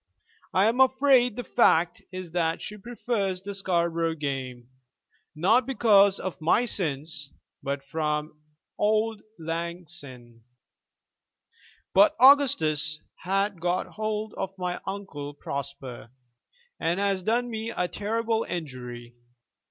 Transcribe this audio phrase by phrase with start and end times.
[0.51, 4.67] I am afraid the fact is that she prefers the Scarborough game,
[5.35, 7.29] not because of my sins,
[7.61, 8.41] but from
[8.79, 10.41] auld lang syne.
[11.93, 16.09] "But Augustus has got hold of my Uncle Prosper,
[16.79, 19.13] and has done me a terrible injury.